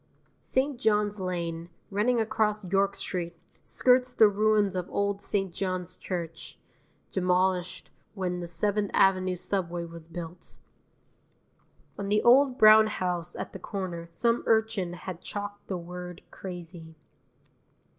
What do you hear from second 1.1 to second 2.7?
Lane, running across